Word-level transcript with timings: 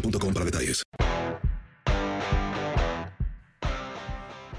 para 0.00 0.44
detalles. 0.44 0.82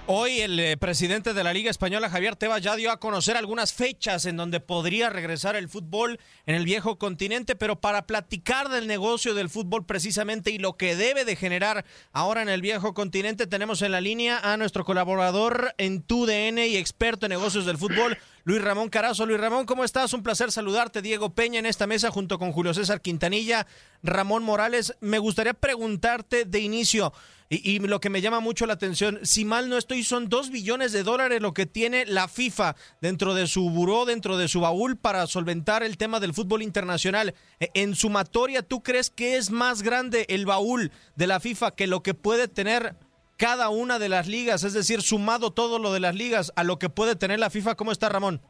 Hoy 0.10 0.40
el 0.40 0.58
eh, 0.58 0.78
presidente 0.78 1.34
de 1.34 1.44
la 1.44 1.52
Liga 1.52 1.70
Española, 1.70 2.10
Javier 2.10 2.38
Tebas, 2.38 2.62
ya 2.62 2.78
dio 2.78 2.92
a 2.92 3.00
conocer 3.02 3.36
algunas 3.36 3.74
fechas 3.74 4.26
en 4.26 4.38
donde 4.38 4.62
podría 4.62 5.10
regresar 5.10 5.58
el 5.58 5.68
fútbol 5.68 6.18
en 6.46 6.56
el 6.56 6.64
viejo 6.64 6.98
continente, 6.98 7.58
pero 7.58 7.82
para 7.82 8.08
platicar 8.08 8.70
del 8.70 8.88
negocio 8.88 9.34
del 9.34 9.50
fútbol 9.50 9.86
precisamente 9.86 10.50
y 10.50 10.60
lo 10.60 10.78
que 10.78 10.96
debe 10.96 11.26
de 11.26 11.36
generar 11.36 11.84
ahora 12.14 12.42
en 12.42 12.48
el 12.48 12.62
viejo 12.62 12.94
continente, 12.94 13.48
tenemos 13.48 13.82
en 13.82 13.92
la 13.92 14.00
línea 14.00 14.40
a 14.40 14.56
nuestro 14.56 14.86
colaborador 14.86 15.74
en 15.78 16.02
TUDN 16.02 16.60
y 16.60 16.78
experto 16.78 17.26
en 17.26 17.32
negocios 17.32 17.66
del 17.66 17.78
fútbol, 17.78 18.18
Luis 18.48 18.62
Ramón 18.62 18.88
Carazo. 18.88 19.26
Luis 19.26 19.42
Ramón, 19.42 19.66
¿cómo 19.66 19.84
estás? 19.84 20.14
Un 20.14 20.24
placer 20.24 20.54
saludarte. 20.54 21.02
Diego 21.02 21.32
Peña 21.32 21.60
en 21.60 21.66
esta 21.66 21.86
mesa 21.86 22.12
junto 22.12 22.40
con 22.40 22.54
Julio 22.54 22.74
César 22.74 23.02
Quintanilla, 23.02 23.68
Ramón 24.02 24.42
Morales. 24.44 24.96
Me 25.02 25.20
gustaría 25.20 25.54
preguntarte 25.54 26.46
de 26.46 26.60
inicio, 26.60 27.12
y, 27.50 27.80
lo 27.80 28.00
que 28.00 28.10
me 28.10 28.22
llama 28.22 28.40
mucho 28.40 28.66
la 28.66 28.74
atención, 28.74 29.20
si 29.24 29.44
mal 29.44 29.68
no 29.68 29.78
estoy, 29.78 30.04
son 30.04 30.30
dos 30.30 30.50
billones 30.50 30.94
de 30.94 31.04
dólares 31.04 31.42
lo 31.42 31.54
que 31.54 31.66
tiene 31.66 32.06
la 32.06 32.30
FIFA 32.30 32.78
dentro 33.02 33.34
de 33.34 33.48
su 33.48 33.70
buró, 33.70 34.06
dentro 34.06 34.38
de 34.38 34.48
su 34.48 34.62
baúl 34.62 34.96
para 34.98 35.28
solventar 35.28 35.84
el 35.84 35.98
tema 35.98 36.22
del 36.22 36.34
fútbol 36.34 36.62
internacional. 36.62 37.36
E- 37.60 37.70
En 37.74 37.96
sumatoria, 37.96 38.64
¿tú 38.64 38.82
crees 38.82 39.10
que 39.10 39.36
es 39.36 39.52
más 39.52 39.82
grande 39.82 40.26
el 40.30 40.46
baúl 40.46 40.94
de 41.16 41.28
la 41.28 41.42
FIFA 41.42 41.72
que 41.72 41.88
lo 41.88 42.02
que 42.02 42.14
puede 42.14 42.48
tener 42.48 42.96
cada 43.38 43.70
una 43.70 44.00
de 44.00 44.10
las 44.10 44.28
ligas? 44.28 44.64
Es 44.64 44.74
decir, 44.74 45.02
sumado 45.02 45.52
todo 45.52 45.80
lo 45.80 45.94
de 45.94 46.00
las 46.00 46.16
ligas 46.16 46.52
a 46.56 46.64
lo 46.64 46.78
que 46.78 46.90
puede 46.90 47.16
tener 47.16 47.40
la 47.40 47.50
FIFA. 47.50 47.76
¿Cómo 47.76 47.92
está 47.92 48.10
Ramón? 48.10 48.42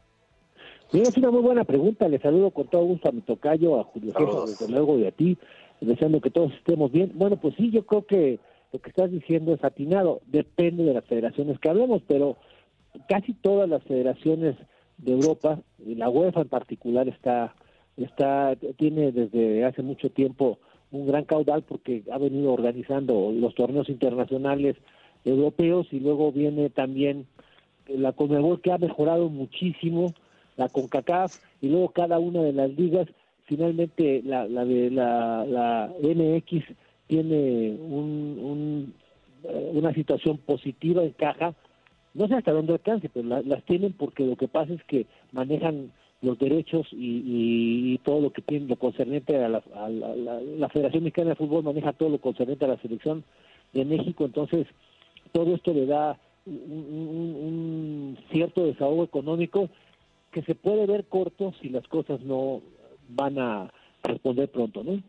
Sí, 0.90 1.00
es 1.02 1.16
una 1.16 1.30
muy 1.30 1.42
buena 1.42 1.64
pregunta. 1.64 2.08
Le 2.08 2.18
saludo 2.18 2.50
con 2.50 2.66
todo 2.68 2.82
gusto 2.82 3.08
a 3.08 3.12
mi 3.12 3.20
tocayo, 3.20 3.78
a 3.78 3.84
Julio 3.84 4.12
César, 4.12 4.46
desde 4.46 4.68
luego, 4.68 4.98
y 4.98 5.06
a 5.06 5.12
ti, 5.12 5.36
deseando 5.80 6.20
que 6.20 6.30
todos 6.30 6.52
estemos 6.54 6.90
bien. 6.90 7.12
Bueno, 7.14 7.36
pues 7.36 7.54
sí, 7.56 7.70
yo 7.70 7.84
creo 7.84 8.06
que 8.06 8.40
lo 8.72 8.80
que 8.80 8.90
estás 8.90 9.10
diciendo 9.10 9.52
es 9.52 9.62
atinado. 9.62 10.22
Depende 10.26 10.84
de 10.84 10.94
las 10.94 11.04
federaciones 11.04 11.58
que 11.58 11.68
hablemos, 11.68 12.02
pero 12.08 12.38
casi 13.08 13.34
todas 13.34 13.68
las 13.68 13.82
federaciones 13.84 14.56
de 14.96 15.12
Europa, 15.12 15.60
y 15.84 15.94
la 15.94 16.08
UEFA 16.08 16.40
en 16.40 16.48
particular, 16.48 17.06
está, 17.06 17.54
está 17.96 18.56
tiene 18.76 19.12
desde 19.12 19.64
hace 19.64 19.82
mucho 19.82 20.10
tiempo 20.10 20.58
un 20.90 21.06
gran 21.06 21.24
caudal 21.24 21.62
porque 21.62 22.02
ha 22.10 22.18
venido 22.18 22.52
organizando 22.52 23.32
los 23.32 23.54
torneos 23.54 23.88
internacionales 23.88 24.76
europeos 25.24 25.86
y 25.92 26.00
luego 26.00 26.32
viene 26.32 26.70
también 26.70 27.26
la 27.88 28.12
Conmebol 28.12 28.60
que 28.60 28.72
ha 28.72 28.78
mejorado 28.78 29.28
muchísimo, 29.28 30.14
la 30.56 30.68
CONCACAF 30.68 31.34
y 31.60 31.68
luego 31.68 31.90
cada 31.90 32.18
una 32.18 32.42
de 32.42 32.52
las 32.52 32.70
ligas, 32.70 33.06
finalmente 33.44 34.22
la, 34.24 34.46
la 34.46 34.64
de 34.64 34.90
la, 34.90 35.44
la 35.46 35.92
MX 36.02 36.64
tiene 37.06 37.70
un, 37.80 38.38
un, 38.40 38.94
eh, 39.44 39.70
una 39.72 39.92
situación 39.94 40.38
positiva 40.38 41.02
en 41.02 41.12
caja, 41.12 41.54
no 42.14 42.28
sé 42.28 42.34
hasta 42.34 42.52
dónde 42.52 42.72
alcance, 42.74 43.08
pero 43.08 43.26
la- 43.28 43.42
las 43.42 43.62
tienen 43.64 43.92
porque 43.92 44.24
lo 44.26 44.36
que 44.36 44.48
pasa 44.48 44.72
es 44.74 44.84
que 44.84 45.06
manejan 45.32 45.92
los 46.20 46.38
derechos 46.38 46.86
y, 46.92 47.22
y- 47.94 47.98
todo 48.04 48.20
lo 48.20 48.32
que 48.32 48.42
tiene 48.42 48.66
lo 48.66 48.76
concerniente 48.76 49.36
a 49.36 49.48
la, 49.48 49.62
la- 49.88 50.68
Federación 50.68 51.04
Mexicana 51.04 51.30
de 51.30 51.36
Fútbol 51.36 51.62
maneja 51.64 51.92
todo 51.92 52.08
lo 52.08 52.18
concerniente 52.20 52.64
a 52.64 52.68
la 52.68 52.80
selección 52.82 53.24
de 53.72 53.84
México, 53.84 54.24
entonces 54.24 54.66
todo 55.32 55.54
esto 55.54 55.72
le 55.72 55.86
da 55.86 56.18
un, 56.46 56.54
un- 56.54 57.36
un 58.16 58.18
cierto 58.32 58.64
desahogo 58.66 59.04
económico 59.04 59.68
que 60.32 60.42
se 60.42 60.54
puede 60.54 60.86
ver 60.86 61.04
corto 61.06 61.52
si 61.60 61.68
las 61.68 61.86
cosas 61.88 62.20
no 62.22 62.62
van 63.10 63.38
a 63.38 63.72
responder 64.02 64.50
pronto, 64.50 64.82
¿no? 64.84 65.00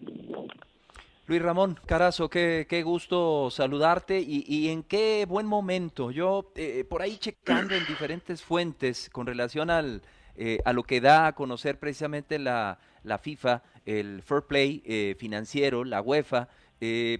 Luis 1.28 1.42
Ramón 1.42 1.78
Carazo, 1.86 2.28
qué, 2.30 2.66
qué 2.68 2.82
gusto 2.82 3.50
saludarte 3.52 4.20
y, 4.20 4.44
y 4.48 4.70
en 4.70 4.82
qué 4.84 5.26
buen 5.30 5.46
momento. 5.46 6.10
Yo 6.10 6.52
eh, 6.56 6.84
por 6.90 7.02
ahí 7.04 7.18
checando 7.18 7.76
en 7.76 7.86
diferentes 7.86 8.42
fuentes 8.42 9.10
con 9.12 9.28
relación 9.28 9.70
al, 9.70 10.02
eh, 10.40 10.58
a 10.66 10.72
lo 10.74 10.84
que 10.84 11.02
da 11.02 11.28
a 11.28 11.34
conocer 11.36 11.78
precisamente 11.78 12.40
la, 12.40 12.80
la 13.04 13.18
FIFA, 13.18 13.62
el 13.86 14.22
Fair 14.24 14.44
Play 14.44 14.82
eh, 14.86 15.16
financiero, 15.20 15.84
la 15.84 16.02
UEFA, 16.02 16.48
eh, 16.82 17.20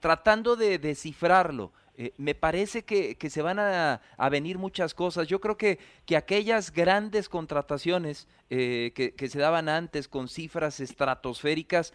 tratando 0.00 0.56
de 0.56 0.78
descifrarlo. 0.78 1.70
eh, 1.96 2.12
me 2.16 2.34
parece 2.34 2.82
que, 2.82 3.16
que 3.16 3.28
se 3.28 3.42
van 3.42 3.58
a, 3.58 4.00
a 4.16 4.28
venir 4.30 4.56
muchas 4.58 4.94
cosas. 4.94 5.28
Yo 5.28 5.40
creo 5.40 5.56
que, 5.56 5.78
que 6.06 6.16
aquellas 6.16 6.72
grandes 6.72 7.28
contrataciones 7.28 8.26
que, 8.48 9.14
que 9.16 9.28
se 9.28 9.38
daban 9.38 9.68
antes 9.68 10.08
con 10.08 10.28
cifras 10.28 10.80
estratosféricas 10.80 11.92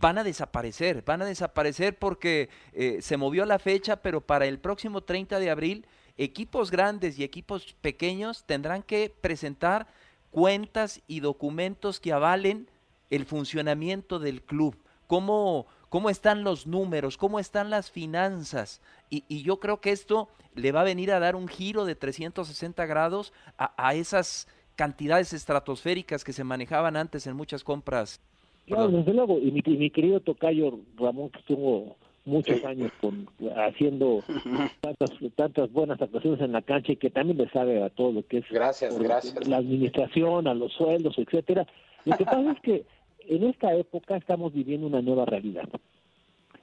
van 0.00 0.18
a 0.18 0.24
desaparecer, 0.24 1.02
van 1.04 1.22
a 1.22 1.26
desaparecer 1.26 1.98
porque 1.98 2.48
eh, 2.72 2.98
se 3.02 3.16
movió 3.16 3.44
la 3.44 3.58
fecha, 3.58 3.96
pero 3.96 4.20
para 4.20 4.46
el 4.46 4.58
próximo 4.58 5.02
30 5.02 5.38
de 5.38 5.50
abril, 5.50 5.86
equipos 6.16 6.70
grandes 6.70 7.18
y 7.18 7.24
equipos 7.24 7.74
pequeños 7.80 8.44
tendrán 8.44 8.82
que 8.82 9.14
presentar 9.20 9.86
cuentas 10.30 11.02
y 11.06 11.20
documentos 11.20 12.00
que 12.00 12.12
avalen 12.12 12.70
el 13.10 13.26
funcionamiento 13.26 14.18
del 14.18 14.42
club, 14.42 14.76
cómo, 15.06 15.66
cómo 15.90 16.08
están 16.08 16.42
los 16.42 16.66
números, 16.66 17.18
cómo 17.18 17.38
están 17.38 17.68
las 17.68 17.90
finanzas. 17.90 18.80
Y, 19.10 19.24
y 19.28 19.42
yo 19.42 19.60
creo 19.60 19.80
que 19.80 19.92
esto 19.92 20.30
le 20.54 20.72
va 20.72 20.80
a 20.80 20.84
venir 20.84 21.12
a 21.12 21.20
dar 21.20 21.36
un 21.36 21.48
giro 21.48 21.84
de 21.84 21.94
360 21.94 22.86
grados 22.86 23.34
a, 23.58 23.74
a 23.76 23.94
esas 23.94 24.48
cantidades 24.74 25.34
estratosféricas 25.34 26.24
que 26.24 26.32
se 26.32 26.44
manejaban 26.44 26.96
antes 26.96 27.26
en 27.26 27.36
muchas 27.36 27.62
compras 27.62 28.20
Claro, 28.66 28.88
desde 28.88 29.12
luego, 29.12 29.38
y 29.38 29.50
mi, 29.50 29.62
mi 29.76 29.90
querido 29.90 30.20
tocayo 30.20 30.78
Ramón, 30.96 31.30
que 31.30 31.40
estuvo 31.40 31.96
muchos 32.24 32.64
años 32.64 32.92
con 33.00 33.26
haciendo 33.56 34.22
tantas 34.80 35.10
tantas 35.34 35.72
buenas 35.72 36.00
actuaciones 36.00 36.40
en 36.40 36.52
la 36.52 36.62
cancha 36.62 36.92
y 36.92 36.96
que 36.96 37.10
también 37.10 37.38
le 37.38 37.48
sabe 37.50 37.82
a 37.82 37.90
todo 37.90 38.12
lo 38.12 38.26
que 38.26 38.38
es 38.38 38.48
gracias, 38.48 38.96
gracias. 38.98 39.48
la 39.48 39.56
administración, 39.56 40.46
a 40.46 40.54
los 40.54 40.72
sueldos, 40.72 41.18
etcétera. 41.18 41.66
Lo 42.04 42.16
que 42.16 42.24
pasa 42.24 42.52
es 42.52 42.60
que 42.60 42.84
en 43.28 43.44
esta 43.44 43.74
época 43.74 44.16
estamos 44.16 44.52
viviendo 44.52 44.86
una 44.86 45.02
nueva 45.02 45.24
realidad. 45.24 45.68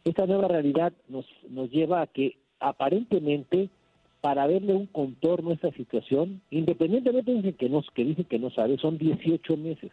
Esta 0.03 0.25
nueva 0.25 0.47
realidad 0.47 0.93
nos, 1.07 1.25
nos 1.49 1.69
lleva 1.71 2.01
a 2.01 2.07
que 2.07 2.37
aparentemente 2.59 3.69
para 4.21 4.47
verle 4.47 4.73
un 4.73 4.85
contorno 4.87 5.51
a 5.51 5.53
esta 5.53 5.71
situación, 5.71 6.41
independientemente 6.51 7.33
de 7.41 7.53
que, 7.53 7.69
nos, 7.69 7.89
que 7.91 8.03
dicen 8.03 8.25
que 8.25 8.39
no 8.39 8.49
sabe, 8.49 8.77
son 8.77 8.97
18 8.97 9.57
meses. 9.57 9.91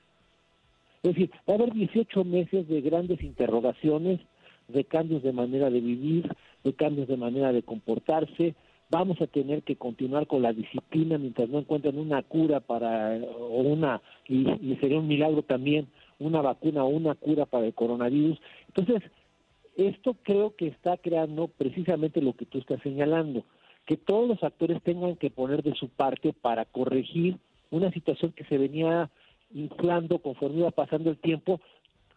Es 1.03 1.15
decir, 1.15 1.31
va 1.49 1.55
a 1.55 1.57
haber 1.57 1.73
18 1.73 2.25
meses 2.25 2.69
de 2.69 2.81
grandes 2.81 3.23
interrogaciones, 3.23 4.21
de 4.69 4.85
cambios 4.85 5.23
de 5.23 5.33
manera 5.33 5.71
de 5.71 5.81
vivir, 5.81 6.29
de 6.65 6.73
cambios 6.75 7.09
de 7.09 7.17
manera 7.17 7.53
de 7.53 7.63
comportarse. 7.63 8.55
Vamos 8.91 9.21
a 9.21 9.27
tener 9.27 9.63
que 9.63 9.77
continuar 9.77 10.27
con 10.27 10.43
la 10.43 10.53
disciplina 10.53 11.19
mientras 11.19 11.49
no 11.49 11.59
encuentren 11.59 11.99
una 11.99 12.23
cura 12.23 12.61
para, 12.61 13.17
o 13.17 13.63
una, 13.63 14.01
y, 14.29 14.45
sería 14.81 14.99
un 14.99 15.09
milagro 15.09 15.43
también, 15.43 15.89
una 16.19 16.41
vacuna 16.41 16.85
o 16.85 16.89
una 16.89 17.15
cura 17.15 17.47
para 17.47 17.67
el 17.67 17.75
coronavirus. 17.75 18.39
Entonces, 18.69 19.03
esto 19.77 20.17
creo 20.23 20.55
que 20.57 20.69
está 20.69 20.97
creando 20.97 21.49
precisamente 21.49 22.23
lo 22.23 22.33
que 22.35 22.47
tú 22.47 22.59
estás 22.59 22.81
señalando, 22.83 23.45
que 23.87 23.97
todos 23.97 24.29
los 24.29 24.43
actores 24.43 24.83
tengan 24.83 25.17
que 25.17 25.31
poner 25.31 25.63
de 25.63 25.75
su 25.75 25.89
parte 25.89 26.33
para 26.33 26.65
corregir 26.65 27.39
una 27.71 27.91
situación 27.91 28.33
que 28.33 28.45
se 28.45 28.57
venía 28.57 29.11
inflando 29.57 30.19
conforme 30.19 30.59
iba 30.59 30.71
pasando 30.71 31.11
el 31.11 31.19
tiempo, 31.19 31.61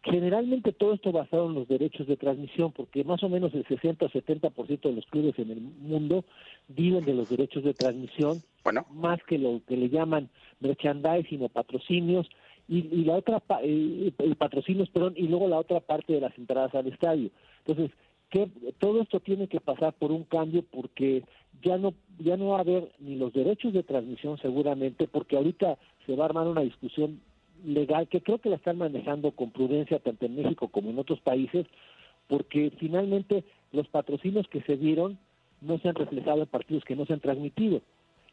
generalmente 0.04 0.72
todo 0.72 0.94
esto 0.94 1.12
basado 1.12 1.48
en 1.48 1.56
los 1.56 1.68
derechos 1.68 2.08
de 2.08 2.18
transmisión, 2.18 2.72
porque 2.72 3.04
más 3.04 3.24
o 3.24 3.30
menos 3.30 3.54
el 3.54 3.66
60 3.66 4.06
o 4.06 4.10
70% 4.10 4.82
de 4.82 4.94
los 4.94 5.06
clubes 5.06 5.38
en 5.40 5.52
el 5.52 5.62
mundo 5.62 6.26
viven 6.68 7.06
de 7.06 7.14
los 7.14 7.30
derechos 7.30 7.64
de 7.64 7.74
transmisión, 7.74 8.42
bueno. 8.64 8.86
más 8.92 9.20
que 9.24 9.38
lo 9.38 9.62
que 9.68 9.78
le 9.78 9.90
llaman 9.90 10.30
merchandising 10.60 11.44
o 11.44 11.50
patrocinios, 11.50 12.30
y, 12.68 12.88
y 12.94 13.04
la 13.04 13.16
otra, 13.16 13.42
eh, 13.64 14.12
patrocinios, 14.38 14.90
perdón, 14.90 15.14
y 15.18 15.28
luego 15.28 15.48
la 15.48 15.58
otra 15.58 15.80
parte 15.80 16.14
de 16.14 16.22
las 16.22 16.38
entradas 16.38 16.76
al 16.76 16.86
estadio. 16.86 17.32
Entonces, 17.66 17.92
que 18.30 18.48
todo 18.78 19.02
esto 19.02 19.20
tiene 19.20 19.48
que 19.48 19.60
pasar 19.60 19.94
por 19.94 20.12
un 20.12 20.24
cambio 20.24 20.64
porque 20.70 21.24
ya 21.64 21.78
no 21.78 21.94
ya 22.20 22.38
no 22.38 22.50
va 22.50 22.58
a 22.58 22.62
haber 22.62 22.92
ni 23.00 23.16
los 23.16 23.34
derechos 23.34 23.74
de 23.74 23.84
transmisión 23.84 24.38
seguramente 24.38 25.08
porque 25.08 25.36
ahorita 25.36 25.78
se 26.06 26.16
va 26.16 26.26
a 26.26 26.28
armar 26.28 26.48
una 26.48 26.62
discusión 26.62 27.22
legal 27.66 28.08
que 28.08 28.22
creo 28.22 28.40
que 28.40 28.50
la 28.50 28.56
están 28.58 28.78
manejando 28.78 29.32
con 29.32 29.52
prudencia 29.52 30.00
tanto 30.00 30.26
en 30.26 30.36
México 30.36 30.68
como 30.70 30.90
en 30.90 31.00
otros 31.00 31.20
países 31.22 31.66
porque 32.28 32.72
finalmente 32.80 33.44
los 33.72 33.88
patrocinios 33.88 34.48
que 34.48 34.62
se 34.62 34.78
dieron 34.78 35.18
no 35.62 35.80
se 35.80 35.90
han 35.90 35.96
reflejado 35.96 36.42
en 36.42 36.48
partidos 36.48 36.86
que 36.86 36.96
no 36.96 37.06
se 37.06 37.14
han 37.14 37.20
transmitido. 37.20 37.82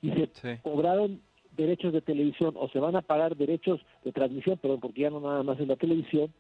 Y 0.03 0.11
se 0.11 0.29
sí. 0.33 0.49
cobraron 0.63 1.21
derechos 1.57 1.93
de 1.93 2.03
televisión 2.03 2.55
o 2.57 2.69
se 2.69 2.79
van 2.79 2.95
a 2.95 3.03
pagar 3.03 3.37
derechos 3.37 3.81
de 4.05 4.13
transmisión, 4.13 4.59
perdón, 4.59 4.81
porque 4.81 5.03
ya 5.03 5.11
no 5.11 5.21
nada 5.21 5.43
más 5.43 5.59
es 5.59 5.67
la 5.67 5.77
televisión, 5.77 6.33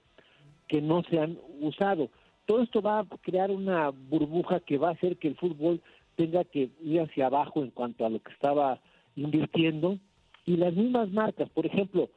que 0.68 0.82
no 0.82 1.02
se 1.04 1.18
han 1.18 1.38
usado. 1.60 2.10
Todo 2.44 2.62
esto 2.62 2.82
va 2.82 3.00
a 3.00 3.06
crear 3.22 3.50
una 3.50 3.90
burbuja 3.90 4.60
que 4.60 4.78
va 4.78 4.90
a 4.90 4.92
hacer 4.92 5.16
que 5.16 5.28
el 5.28 5.36
fútbol 5.36 5.80
tenga 6.14 6.44
que 6.44 6.70
ir 6.82 7.00
hacia 7.00 7.26
abajo 7.26 7.62
en 7.62 7.70
cuanto 7.70 8.04
a 8.04 8.10
lo 8.10 8.20
que 8.20 8.32
estaba 8.32 8.80
invirtiendo. 9.16 9.98
Y 10.44 10.56
las 10.56 10.74
mismas 10.74 11.10
marcas, 11.10 11.48
por 11.50 11.66
ejemplo, 11.66 12.10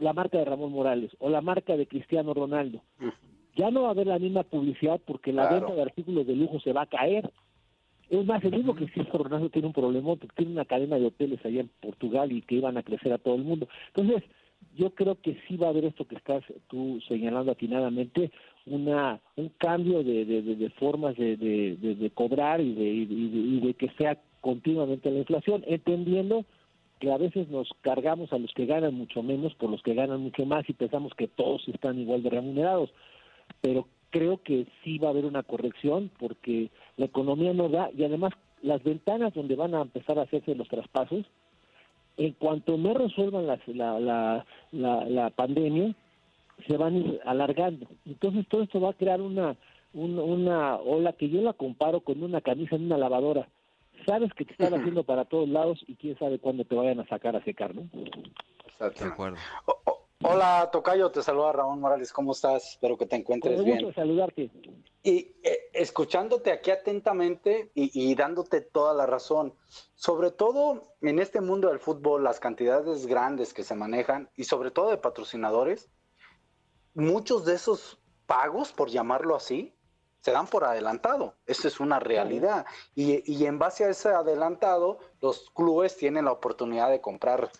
la 0.00 0.12
marca 0.12 0.38
de 0.38 0.44
Ramón 0.44 0.72
Morales 0.72 1.10
o 1.18 1.28
la 1.28 1.40
marca 1.40 1.76
de 1.76 1.86
Cristiano 1.86 2.34
Ronaldo, 2.34 2.82
ya 3.56 3.70
no 3.70 3.82
va 3.82 3.88
a 3.88 3.90
haber 3.92 4.06
la 4.06 4.18
misma 4.18 4.42
publicidad 4.42 5.00
porque 5.06 5.32
la 5.32 5.48
claro. 5.48 5.66
venta 5.66 5.76
de 5.76 5.82
artículos 5.82 6.26
de 6.26 6.34
lujo 6.34 6.58
se 6.60 6.72
va 6.72 6.82
a 6.82 6.86
caer. 6.86 7.30
Es 8.08 8.26
más, 8.26 8.42
el 8.42 8.52
mismo 8.52 8.74
Cristiano 8.74 9.10
Ronaldo 9.12 9.50
tiene 9.50 9.68
un 9.68 9.74
problema 9.74 10.16
porque 10.16 10.34
tiene 10.34 10.52
una 10.52 10.64
cadena 10.64 10.98
de 10.98 11.06
hoteles 11.06 11.44
allá 11.44 11.60
en 11.60 11.70
Portugal 11.80 12.32
y 12.32 12.42
que 12.42 12.56
iban 12.56 12.76
a 12.76 12.82
crecer 12.82 13.12
a 13.12 13.18
todo 13.18 13.36
el 13.36 13.44
mundo. 13.44 13.68
Entonces, 13.94 14.24
yo 14.76 14.90
creo 14.94 15.20
que 15.20 15.38
sí 15.46 15.56
va 15.56 15.68
a 15.68 15.70
haber 15.70 15.84
esto 15.84 16.06
que 16.06 16.16
estás 16.16 16.42
tú 16.68 17.00
señalando 17.06 17.52
atinadamente, 17.52 18.30
una 18.66 19.20
un 19.36 19.50
cambio 19.58 20.02
de, 20.02 20.24
de, 20.24 20.42
de, 20.42 20.56
de 20.56 20.70
formas 20.70 21.16
de, 21.16 21.36
de, 21.36 22.10
cobrar 22.10 22.60
y 22.60 22.74
de, 22.74 22.84
y 22.84 23.60
de, 23.60 23.74
que 23.74 23.90
sea 23.98 24.18
continuamente 24.40 25.10
la 25.10 25.18
inflación, 25.18 25.64
entendiendo 25.66 26.44
que 27.00 27.10
a 27.10 27.16
veces 27.16 27.48
nos 27.48 27.68
cargamos 27.80 28.32
a 28.32 28.38
los 28.38 28.52
que 28.52 28.66
ganan 28.66 28.94
mucho 28.94 29.22
menos 29.22 29.54
por 29.54 29.70
los 29.70 29.82
que 29.82 29.94
ganan 29.94 30.20
mucho 30.20 30.44
más 30.44 30.68
y 30.68 30.74
pensamos 30.74 31.12
que 31.14 31.26
todos 31.26 31.66
están 31.66 31.98
igual 31.98 32.22
de 32.22 32.30
remunerados, 32.30 32.90
pero 33.60 33.88
creo 34.10 34.42
que 34.42 34.66
sí 34.84 34.98
va 34.98 35.08
a 35.08 35.10
haber 35.12 35.24
una 35.24 35.42
corrección 35.42 36.10
porque 36.18 36.70
la 36.96 37.06
economía 37.06 37.54
no 37.54 37.68
da 37.68 37.90
y 37.96 38.04
además 38.04 38.32
las 38.62 38.82
ventanas 38.84 39.32
donde 39.32 39.56
van 39.56 39.74
a 39.74 39.80
empezar 39.80 40.18
a 40.18 40.22
hacerse 40.22 40.54
los 40.54 40.68
traspasos, 40.68 41.24
en 42.18 42.32
cuanto 42.34 42.76
no 42.76 42.92
resuelvan 42.92 43.46
la, 43.46 43.58
la, 43.66 44.44
la, 44.72 45.04
la 45.06 45.30
pandemia, 45.30 45.94
se 46.68 46.76
van 46.76 46.94
a 46.94 46.98
ir 46.98 47.20
alargando. 47.24 47.86
Entonces 48.04 48.46
todo 48.48 48.62
esto 48.62 48.78
va 48.78 48.90
a 48.90 48.94
crear 48.94 49.22
una, 49.22 49.56
una, 49.94 50.22
una 50.22 50.76
ola 50.76 51.14
que 51.14 51.30
yo 51.30 51.40
la 51.40 51.54
comparo 51.54 52.00
con 52.00 52.22
una 52.22 52.42
camisa 52.42 52.76
en 52.76 52.84
una 52.84 52.98
lavadora. 52.98 53.48
Sabes 54.06 54.32
que 54.34 54.44
te 54.44 54.52
están 54.52 54.74
haciendo 54.74 55.04
para 55.04 55.24
todos 55.24 55.48
lados 55.48 55.82
y 55.86 55.96
quién 55.96 56.18
sabe 56.18 56.38
cuándo 56.38 56.64
te 56.64 56.74
vayan 56.74 57.00
a 57.00 57.06
sacar 57.08 57.36
a 57.36 57.44
secar, 57.44 57.74
¿no? 57.74 57.88
Exacto. 58.66 59.04
De 59.04 59.10
acuerdo. 59.10 59.36
O, 59.66 59.80
o, 59.84 60.08
hola, 60.22 60.68
Tocayo, 60.72 61.10
te 61.10 61.22
saluda 61.22 61.52
Ramón 61.52 61.80
Morales, 61.80 62.12
¿cómo 62.12 62.32
estás? 62.32 62.70
Espero 62.72 62.96
que 62.96 63.06
te 63.06 63.16
encuentres 63.16 63.56
Con 63.56 63.64
bien. 63.64 63.78
gusto 63.78 64.00
saludarte. 64.00 64.50
Y 65.02 65.32
eh, 65.42 65.70
escuchándote 65.72 66.52
aquí 66.52 66.70
atentamente 66.70 67.70
y, 67.74 67.90
y, 68.10 68.14
dándote 68.14 68.60
toda 68.60 68.92
la 68.94 69.06
razón, 69.06 69.54
sobre 69.94 70.30
todo 70.30 70.94
en 71.00 71.18
este 71.18 71.40
mundo 71.40 71.68
del 71.68 71.78
fútbol, 71.78 72.22
las 72.22 72.40
cantidades 72.40 73.06
grandes 73.06 73.54
que 73.54 73.62
se 73.62 73.74
manejan 73.74 74.28
y 74.36 74.44
sobre 74.44 74.70
todo 74.70 74.90
de 74.90 74.98
patrocinadores, 74.98 75.90
muchos 76.94 77.44
de 77.44 77.54
esos 77.54 77.98
pagos, 78.26 78.72
por 78.72 78.90
llamarlo 78.90 79.34
así, 79.34 79.74
se 80.20 80.32
dan 80.32 80.46
por 80.46 80.64
adelantado. 80.64 81.34
Esa 81.46 81.68
es 81.68 81.80
una 81.80 81.98
realidad. 81.98 82.66
Y, 82.94 83.22
y, 83.30 83.46
en 83.46 83.58
base 83.58 83.84
a 83.84 83.90
ese 83.90 84.10
adelantado, 84.10 84.98
los 85.20 85.50
clubes 85.50 85.96
tienen 85.96 86.26
la 86.26 86.32
oportunidad 86.32 86.90
de 86.90 87.00
comprar 87.00 87.50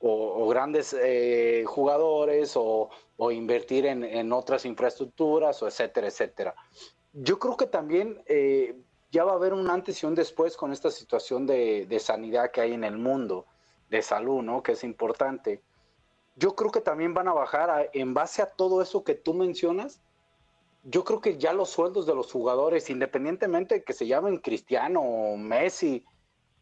o, 0.00 0.44
o 0.44 0.48
grandes 0.48 0.94
eh, 1.00 1.64
jugadores 1.66 2.56
o, 2.56 2.90
o 3.16 3.30
invertir 3.30 3.86
en, 3.86 4.04
en, 4.04 4.32
otras 4.32 4.64
infraestructuras, 4.64 5.62
o 5.62 5.68
etcétera, 5.68 6.08
etcétera. 6.08 6.54
Yo 7.12 7.38
creo 7.38 7.56
que 7.56 7.66
también 7.66 8.22
eh, 8.26 8.76
ya 9.10 9.24
va 9.24 9.32
a 9.32 9.36
haber 9.36 9.52
un 9.52 9.70
antes 9.70 10.02
y 10.02 10.06
un 10.06 10.14
después 10.14 10.56
con 10.56 10.72
esta 10.72 10.90
situación 10.90 11.46
de, 11.46 11.86
de 11.86 11.98
sanidad 11.98 12.50
que 12.50 12.60
hay 12.60 12.72
en 12.72 12.84
el 12.84 12.96
mundo, 12.96 13.46
de 13.90 14.02
salud, 14.02 14.42
¿no? 14.42 14.62
Que 14.62 14.72
es 14.72 14.84
importante 14.84 15.62
yo 16.38 16.54
creo 16.54 16.70
que 16.70 16.80
también 16.80 17.14
van 17.14 17.28
a 17.28 17.32
bajar 17.32 17.70
a, 17.70 17.84
en 17.92 18.14
base 18.14 18.42
a 18.42 18.46
todo 18.46 18.80
eso 18.80 19.02
que 19.02 19.14
tú 19.14 19.34
mencionas. 19.34 20.00
Yo 20.84 21.04
creo 21.04 21.20
que 21.20 21.38
ya 21.38 21.52
los 21.52 21.70
sueldos 21.70 22.06
de 22.06 22.14
los 22.14 22.32
jugadores, 22.32 22.88
independientemente 22.90 23.76
de 23.76 23.84
que 23.84 23.92
se 23.92 24.06
llamen 24.06 24.38
Cristiano 24.38 25.00
o 25.00 25.36
Messi, 25.36 26.04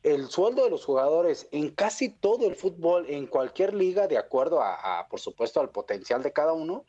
el 0.02 0.28
sueldo 0.28 0.64
de 0.64 0.70
los 0.70 0.85
jugadores 0.85 1.49
en 1.50 1.75
casi 1.75 2.08
todo 2.08 2.46
el 2.46 2.54
fútbol, 2.54 3.06
en 3.08 3.26
cualquier 3.26 3.75
liga, 3.75 4.06
de 4.06 4.18
acuerdo 4.18 4.61
a, 4.61 5.00
a 5.00 5.08
por 5.08 5.20
supuesto 5.20 5.61
al 5.61 5.70
potencial 5.70 6.23
de 6.23 6.32
cada 6.32 6.52
uno, 6.52 6.85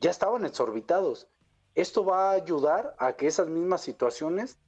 ya 0.00 0.10
estaban 0.10 0.44
exorbitados. 0.44 1.28
Esto 1.74 2.04
va 2.04 2.30
a 2.30 2.34
ayudar 2.34 2.94
a 2.98 3.14
que 3.14 3.26
esas 3.26 3.48
mismas 3.48 3.82
situaciones 3.82 4.58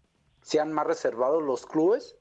sean 0.42 0.72
más 0.72 0.86
reservados 0.86 1.42
los 1.42 1.66
clubes 1.66 2.18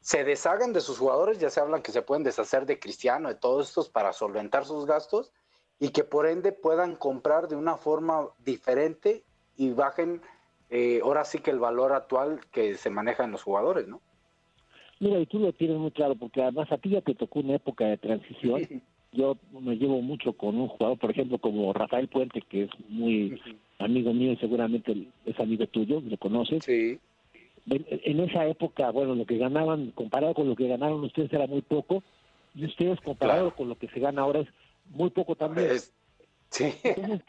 se 0.00 0.24
deshagan 0.24 0.72
de 0.72 0.80
sus 0.80 0.98
jugadores, 0.98 1.38
ya 1.38 1.50
se 1.50 1.60
hablan 1.60 1.82
que 1.82 1.92
se 1.92 2.02
pueden 2.02 2.22
deshacer 2.22 2.66
de 2.66 2.78
Cristiano, 2.78 3.28
de 3.28 3.34
todos 3.34 3.68
estos 3.68 3.90
para 3.90 4.12
solventar 4.12 4.64
sus 4.64 4.86
gastos 4.86 5.32
y 5.80 5.90
que 5.90 6.04
por 6.04 6.26
ende 6.26 6.52
puedan 6.52 6.96
comprar 6.96 7.48
de 7.48 7.56
una 7.56 7.76
forma 7.76 8.28
diferente 8.44 9.22
y 9.56 9.70
bajen 9.70 10.20
eh, 10.70 11.00
ahora 11.02 11.24
sí 11.24 11.38
que 11.38 11.50
el 11.50 11.58
valor 11.58 11.92
actual 11.92 12.40
que 12.52 12.74
se 12.74 12.90
maneja 12.90 13.24
en 13.24 13.32
los 13.32 13.42
jugadores, 13.42 13.88
¿no? 13.88 14.00
Mira, 15.00 15.20
y 15.20 15.26
tú 15.26 15.38
lo 15.38 15.52
tienes 15.52 15.78
muy 15.78 15.92
claro, 15.92 16.16
porque 16.16 16.42
además 16.42 16.70
a 16.72 16.78
ti 16.78 16.90
ya 16.90 17.00
te 17.00 17.14
tocó 17.14 17.38
una 17.38 17.54
época 17.54 17.84
de 17.86 17.98
transición. 17.98 18.64
Sí. 18.64 18.82
Yo 19.12 19.38
me 19.52 19.76
llevo 19.76 20.02
mucho 20.02 20.32
con 20.32 20.56
un 20.56 20.68
jugador, 20.68 20.98
por 20.98 21.10
ejemplo, 21.10 21.38
como 21.38 21.72
Rafael 21.72 22.08
Puente, 22.08 22.42
que 22.42 22.64
es 22.64 22.70
muy 22.88 23.40
sí. 23.44 23.58
amigo 23.78 24.12
mío 24.12 24.32
y 24.32 24.36
seguramente 24.36 25.06
es 25.24 25.38
amigo 25.40 25.66
tuyo, 25.68 26.02
lo 26.04 26.16
conoces. 26.18 26.64
Sí 26.64 26.98
en 27.70 28.20
esa 28.20 28.46
época, 28.46 28.90
bueno, 28.90 29.14
lo 29.14 29.26
que 29.26 29.36
ganaban, 29.36 29.90
comparado 29.92 30.34
con 30.34 30.48
lo 30.48 30.56
que 30.56 30.68
ganaron 30.68 31.04
ustedes 31.04 31.32
era 31.32 31.46
muy 31.46 31.62
poco, 31.62 32.02
y 32.54 32.64
ustedes 32.64 33.00
comparado 33.00 33.40
claro. 33.40 33.56
con 33.56 33.68
lo 33.68 33.76
que 33.76 33.88
se 33.88 34.00
gana 34.00 34.22
ahora 34.22 34.40
es 34.40 34.48
muy 34.90 35.10
poco 35.10 35.36
también. 35.36 35.70
Es, 35.70 35.94
sí. 36.50 36.72
Entonces, 36.82 37.22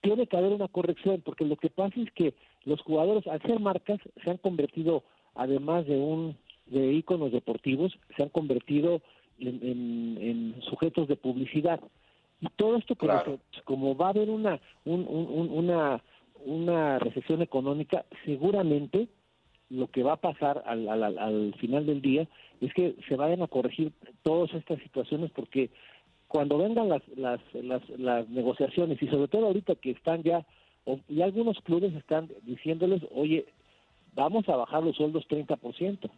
tiene 0.00 0.26
que 0.26 0.36
haber 0.36 0.52
una 0.52 0.68
corrección, 0.68 1.22
porque 1.24 1.44
lo 1.44 1.56
que 1.56 1.70
pasa 1.70 2.00
es 2.00 2.10
que 2.12 2.34
los 2.64 2.80
jugadores, 2.82 3.26
al 3.26 3.42
ser 3.42 3.60
marcas, 3.60 3.98
se 4.22 4.30
han 4.30 4.38
convertido, 4.38 5.04
además 5.34 5.86
de 5.86 5.96
un 5.96 6.36
de 6.66 6.92
íconos 6.92 7.32
deportivos, 7.32 7.98
se 8.16 8.22
han 8.22 8.28
convertido 8.28 9.02
en, 9.38 9.60
en, 9.62 10.18
en 10.20 10.62
sujetos 10.62 11.08
de 11.08 11.16
publicidad. 11.16 11.80
Y 12.40 12.48
todo 12.56 12.76
esto, 12.76 12.96
como 13.64 13.96
va 13.96 14.06
a 14.06 14.10
haber 14.10 14.30
una, 14.30 14.60
una, 14.84 16.02
una 16.44 16.98
recesión 16.98 17.42
económica, 17.42 18.06
seguramente 18.24 19.08
lo 19.68 19.88
que 19.88 20.02
va 20.02 20.14
a 20.14 20.20
pasar 20.20 20.62
al, 20.66 20.88
al, 20.88 21.18
al, 21.18 21.54
final 21.60 21.86
del 21.86 22.02
día 22.02 22.26
es 22.60 22.72
que 22.74 22.96
se 23.08 23.16
vayan 23.16 23.42
a 23.42 23.46
corregir 23.46 23.92
todas 24.22 24.52
estas 24.54 24.80
situaciones 24.82 25.30
porque 25.30 25.70
cuando 26.30 26.58
vengan 26.58 26.88
las, 26.88 27.02
las, 27.16 27.40
las, 27.54 27.82
las 27.98 28.28
negociaciones 28.28 29.02
y 29.02 29.08
sobre 29.08 29.26
todo 29.26 29.46
ahorita 29.46 29.74
que 29.74 29.90
están 29.90 30.22
ya, 30.22 30.46
y 31.08 31.22
algunos 31.22 31.60
clubes 31.62 31.92
están 31.92 32.30
diciéndoles, 32.42 33.02
oye, 33.12 33.46
vamos 34.14 34.48
a 34.48 34.54
bajar 34.54 34.84
los 34.84 34.94
sueldos 34.94 35.26
30%. 35.28 36.08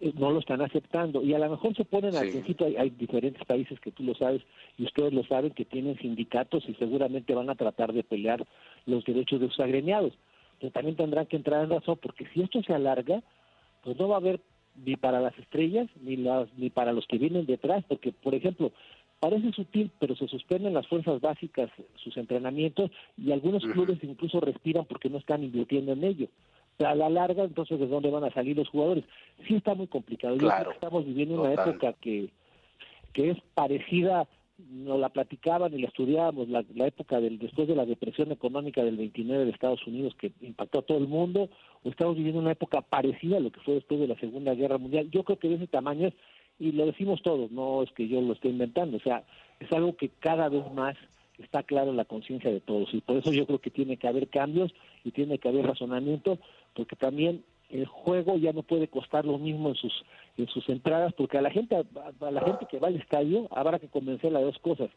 Eh, 0.00 0.12
no 0.16 0.30
lo 0.30 0.38
están 0.38 0.62
aceptando 0.62 1.20
y 1.20 1.34
a 1.34 1.40
lo 1.40 1.50
mejor 1.50 1.74
se 1.74 1.84
ponen 1.84 2.14
al 2.14 2.30
principio 2.30 2.66
hay, 2.66 2.76
hay, 2.76 2.90
diferentes 2.90 3.44
países 3.44 3.78
que 3.80 3.90
tú 3.90 4.04
lo 4.04 4.14
sabes 4.14 4.40
y 4.78 4.84
ustedes 4.84 5.12
lo 5.12 5.24
saben 5.24 5.50
que 5.50 5.64
tienen 5.64 5.98
sindicatos 5.98 6.64
y 6.68 6.74
seguramente 6.74 7.34
van 7.34 7.50
a 7.50 7.56
tratar 7.56 7.92
de 7.92 8.04
pelear 8.04 8.46
los 8.86 9.04
derechos 9.04 9.40
de 9.40 9.48
sus 9.48 9.60
agremiados 9.60 10.14
pero 10.58 10.72
también 10.72 10.96
tendrán 10.96 11.26
que 11.26 11.36
entrar 11.36 11.64
en 11.64 11.70
razón 11.70 11.98
porque 12.00 12.26
si 12.32 12.40
esto 12.40 12.62
se 12.62 12.72
alarga 12.72 13.22
pues 13.84 13.98
no 13.98 14.08
va 14.08 14.14
a 14.14 14.20
haber 14.20 14.40
ni 14.76 14.96
para 14.96 15.20
las 15.20 15.36
estrellas 15.38 15.88
ni 16.00 16.16
las 16.16 16.52
ni 16.56 16.70
para 16.70 16.92
los 16.92 17.06
que 17.06 17.18
vienen 17.18 17.46
detrás 17.46 17.84
porque 17.88 18.12
por 18.12 18.34
ejemplo 18.34 18.72
parece 19.18 19.52
sutil 19.52 19.90
pero 19.98 20.16
se 20.16 20.28
suspenden 20.28 20.74
las 20.74 20.86
fuerzas 20.86 21.20
básicas 21.20 21.70
sus 21.96 22.16
entrenamientos 22.16 22.90
y 23.16 23.32
algunos 23.32 23.62
clubes 23.64 23.98
incluso 24.02 24.40
respiran 24.40 24.84
porque 24.86 25.10
no 25.10 25.18
están 25.18 25.42
invirtiendo 25.42 25.92
en 25.92 26.04
ello 26.04 26.28
a 26.84 26.94
la 26.94 27.08
larga, 27.08 27.44
entonces, 27.44 27.78
¿de 27.78 27.86
dónde 27.86 28.10
van 28.10 28.24
a 28.24 28.32
salir 28.32 28.56
los 28.56 28.68
jugadores? 28.68 29.04
Sí 29.46 29.54
está 29.54 29.74
muy 29.74 29.86
complicado. 29.86 30.36
Yo 30.36 30.48
creo 30.48 30.64
que 30.64 30.74
estamos 30.74 31.04
viviendo 31.04 31.40
una 31.40 31.52
época 31.52 31.92
que, 31.94 32.30
que 33.12 33.30
es 33.30 33.38
parecida, 33.54 34.26
nos 34.68 34.98
la 34.98 35.08
platicaban 35.08 35.72
y 35.74 35.80
la 35.80 35.88
estudiábamos, 35.88 36.48
la, 36.48 36.64
época 36.86 37.20
del 37.20 37.38
después 37.38 37.68
de 37.68 37.76
la 37.76 37.86
depresión 37.86 38.32
económica 38.32 38.82
del 38.84 38.96
29 38.96 39.44
de 39.44 39.50
Estados 39.50 39.86
Unidos 39.86 40.14
que 40.16 40.32
impactó 40.40 40.80
a 40.80 40.82
todo 40.82 40.98
el 40.98 41.08
mundo, 41.08 41.48
o 41.82 41.88
estamos 41.88 42.16
viviendo 42.16 42.40
una 42.40 42.52
época 42.52 42.80
parecida 42.80 43.38
a 43.38 43.40
lo 43.40 43.50
que 43.50 43.60
fue 43.60 43.74
después 43.74 44.00
de 44.00 44.08
la 44.08 44.18
Segunda 44.18 44.54
Guerra 44.54 44.78
Mundial. 44.78 45.10
Yo 45.10 45.24
creo 45.24 45.38
que 45.38 45.48
de 45.48 45.56
ese 45.56 45.66
tamaño 45.66 46.08
es, 46.08 46.14
y 46.58 46.72
lo 46.72 46.86
decimos 46.86 47.22
todos, 47.22 47.50
no 47.50 47.82
es 47.82 47.90
que 47.92 48.08
yo 48.08 48.20
lo 48.20 48.34
esté 48.34 48.48
inventando, 48.48 48.96
o 48.96 49.00
sea, 49.00 49.24
es 49.60 49.72
algo 49.72 49.96
que 49.96 50.10
cada 50.20 50.48
vez 50.48 50.70
más 50.72 50.96
está 51.38 51.62
claro 51.62 51.90
en 51.90 51.96
la 51.96 52.04
conciencia 52.04 52.50
de 52.50 52.60
todos 52.60 52.92
y 52.92 53.00
por 53.00 53.16
eso 53.16 53.32
yo 53.32 53.46
creo 53.46 53.60
que 53.60 53.70
tiene 53.70 53.96
que 53.96 54.08
haber 54.08 54.28
cambios 54.28 54.74
y 55.04 55.10
tiene 55.10 55.38
que 55.38 55.48
haber 55.48 55.66
razonamiento 55.66 56.38
porque 56.74 56.96
también 56.96 57.44
el 57.70 57.86
juego 57.86 58.36
ya 58.36 58.52
no 58.52 58.62
puede 58.62 58.88
costar 58.88 59.24
lo 59.24 59.38
mismo 59.38 59.70
en 59.70 59.74
sus 59.76 60.04
en 60.36 60.46
sus 60.48 60.68
entradas 60.68 61.12
porque 61.14 61.38
a 61.38 61.42
la 61.42 61.50
gente 61.50 61.76
a 61.76 62.30
la 62.30 62.40
gente 62.42 62.66
que 62.70 62.78
va 62.78 62.88
al 62.88 62.96
estadio 62.96 63.48
habrá 63.50 63.78
que 63.78 63.88
convencerla 63.88 64.40
de 64.40 64.46
dos 64.46 64.58
cosas. 64.58 64.90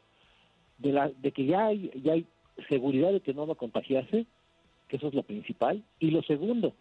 De 0.78 0.92
la 0.92 1.10
de 1.10 1.32
que 1.32 1.46
ya 1.46 1.68
hay 1.68 1.92
ya 2.04 2.14
hay 2.14 2.26
seguridad 2.70 3.12
de 3.12 3.22
que 3.22 3.34
no 3.34 3.48
va 3.48 3.54
a 3.54 3.58
contagiarse 3.58 4.26
que 4.88 4.98
eso 4.98 5.08
es 5.08 5.14
lo 5.14 5.24
principal. 5.24 5.84
Y 6.00 6.12
lo 6.12 6.22
segundo 6.24 6.74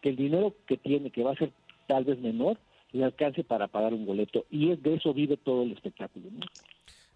que 0.00 0.10
el 0.10 0.16
dinero 0.16 0.54
que 0.66 0.76
tiene 0.76 1.10
que 1.10 1.24
va 1.24 1.32
a 1.32 1.36
ser 1.36 1.52
tal 1.86 2.04
vez 2.04 2.18
menor 2.20 2.58
le 2.92 3.04
alcance 3.04 3.44
para 3.44 3.68
pagar 3.68 3.94
un 3.94 4.06
boleto. 4.06 4.46
Y 4.50 4.70
es 4.70 4.82
de 4.82 4.94
eso 4.94 5.12
vive 5.12 5.36
todo 5.36 5.62
el 5.62 5.72
espectáculo 5.72 6.26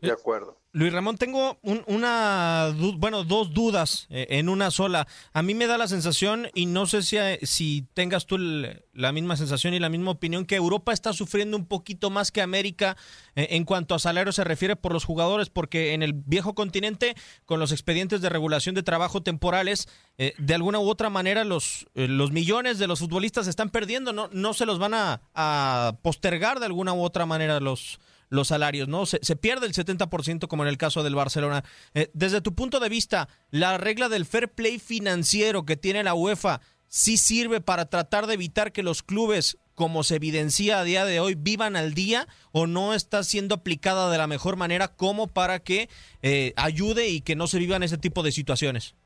de 0.02 0.12
acuerdo. 0.12 0.58
Luis 0.74 0.90
Ramón, 0.90 1.18
tengo 1.18 1.58
una, 1.62 2.74
bueno, 2.96 3.24
dos 3.24 3.52
dudas 3.52 4.06
eh, 4.08 4.26
en 4.30 4.48
una 4.48 4.70
sola. 4.70 5.06
A 5.34 5.42
mí 5.42 5.54
me 5.54 5.66
da 5.66 5.76
la 5.76 5.86
sensación, 5.86 6.48
y 6.54 6.64
no 6.64 6.86
sé 6.86 7.02
si, 7.02 7.18
eh, 7.18 7.38
si 7.42 7.86
tengas 7.92 8.24
tú 8.24 8.38
la 8.38 9.12
misma 9.12 9.36
sensación 9.36 9.74
y 9.74 9.78
la 9.78 9.90
misma 9.90 10.12
opinión, 10.12 10.46
que 10.46 10.56
Europa 10.56 10.94
está 10.94 11.12
sufriendo 11.12 11.58
un 11.58 11.66
poquito 11.66 12.08
más 12.08 12.32
que 12.32 12.40
América 12.40 12.96
eh, 13.36 13.48
en 13.50 13.64
cuanto 13.64 13.94
a 13.94 13.98
salario 13.98 14.32
se 14.32 14.44
refiere 14.44 14.74
por 14.74 14.94
los 14.94 15.04
jugadores, 15.04 15.50
porque 15.50 15.92
en 15.92 16.02
el 16.02 16.14
viejo 16.14 16.54
continente, 16.54 17.14
con 17.44 17.60
los 17.60 17.70
expedientes 17.70 18.22
de 18.22 18.30
regulación 18.30 18.74
de 18.74 18.82
trabajo 18.82 19.22
temporales, 19.22 19.88
de 20.16 20.54
alguna 20.54 20.78
u 20.78 20.88
otra 20.88 21.10
manera 21.10 21.42
los, 21.42 21.86
los 21.94 22.30
millones 22.30 22.78
de 22.78 22.86
los 22.86 23.00
futbolistas 23.00 23.44
se 23.44 23.50
están 23.50 23.70
perdiendo, 23.70 24.12
no, 24.12 24.28
no 24.32 24.54
se 24.54 24.66
los 24.66 24.78
van 24.78 24.92
a 24.94 25.98
postergar 26.02 26.60
de 26.60 26.66
alguna 26.66 26.92
u 26.92 27.02
otra 27.02 27.26
manera 27.26 27.58
los 27.60 27.98
los 28.32 28.48
salarios, 28.48 28.88
¿no? 28.88 29.04
Se, 29.04 29.36
pierde 29.36 29.66
el 29.66 29.74
70% 29.74 30.48
como 30.48 30.62
en 30.62 30.70
el 30.70 30.78
caso 30.78 31.02
del 31.02 31.14
Barcelona. 31.14 31.64
Eh, 31.92 32.10
desde 32.14 32.40
tu 32.40 32.54
punto 32.54 32.80
de 32.80 32.88
vista, 32.88 33.28
¿la 33.50 33.76
regla 33.76 34.08
del 34.08 34.24
fair 34.24 34.48
play 34.48 34.78
financiero 34.78 35.66
que 35.66 35.76
tiene 35.76 36.02
la 36.02 36.14
UEFA 36.14 36.62
sí 36.88 37.18
sirve 37.18 37.60
para 37.60 37.90
tratar 37.90 38.26
de 38.26 38.34
evitar 38.34 38.72
que 38.72 38.82
los 38.82 39.02
clubes, 39.02 39.58
como 39.74 40.02
se 40.02 40.16
evidencia 40.16 40.80
a 40.80 40.84
día 40.84 41.04
de 41.04 41.20
hoy, 41.20 41.34
vivan 41.34 41.76
al 41.76 41.92
día 41.92 42.26
o 42.52 42.66
no 42.66 42.94
está 42.94 43.22
siendo 43.22 43.54
aplicada 43.54 44.10
de 44.10 44.16
la 44.16 44.26
mejor 44.26 44.56
manera 44.56 44.88
como 44.88 45.26
para 45.26 45.58
que 45.58 45.90
eh, 46.22 46.54
ayude 46.56 47.08
y 47.10 47.20
que 47.20 47.36
no 47.36 47.46
se 47.48 47.58
vivan 47.58 47.82
ese 47.82 47.98
tipo 47.98 48.22
de 48.22 48.32
situaciones? 48.32 48.96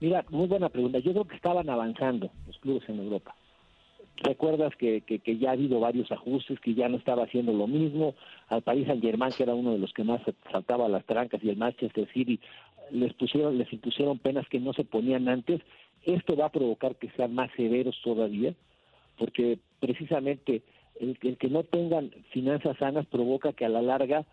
Mira, 0.00 0.22
muy 0.28 0.48
buena 0.48 0.68
pregunta. 0.68 0.98
Yo 0.98 1.12
creo 1.12 1.24
que 1.26 1.36
estaban 1.36 1.68
avanzando 1.70 2.30
los 2.46 2.58
clubes 2.58 2.86
en 2.90 2.98
Europa. 2.98 3.34
Recuerdas 4.22 4.76
que, 4.76 5.00
que, 5.00 5.38
ya 5.38 5.50
ha 5.50 5.52
habido 5.52 5.80
varios 5.80 6.12
ajustes, 6.12 6.60
que 6.60 6.74
ya 6.74 6.88
no 6.88 6.98
estaba 6.98 7.24
haciendo 7.24 7.52
lo 7.52 7.66
mismo. 7.66 8.14
Al 8.48 8.60
Paris 8.62 8.86
Saint 8.86 9.02
Germain, 9.02 9.32
que 9.32 9.44
era 9.44 9.54
uno 9.54 9.72
de 9.72 9.78
los 9.78 9.94
que 9.94 10.04
más 10.04 10.20
saltaba 10.52 10.88
las 10.88 11.06
trancas, 11.06 11.42
y 11.42 11.48
el 11.48 11.56
Manchester 11.56 12.06
City, 12.12 12.38
les 12.90 13.14
pusieron, 13.14 13.56
les 13.56 13.72
impusieron 13.72 14.18
penas 14.18 14.46
que 14.48 14.60
no 14.60 14.74
se 14.74 14.84
ponían 14.84 15.28
antes. 15.28 15.62
Esto 16.04 16.36
va 16.36 16.46
a 16.46 16.52
provocar 16.52 16.96
que 16.96 17.10
sean 17.10 17.34
más 17.34 17.50
severos 17.56 17.98
todavía, 18.02 18.54
porque 19.16 19.58
precisamente 19.80 20.62
el, 21.00 21.16
el 21.22 21.38
que 21.38 21.48
no 21.48 21.64
tengan 21.64 22.10
finanzas 22.30 22.76
sanas 22.76 23.06
provoca 23.06 23.54
que 23.54 23.64
a 23.64 23.70
la 23.70 23.80
larga 23.80 24.26